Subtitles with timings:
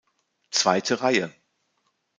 [0.49, 1.31] Zweite Reihe.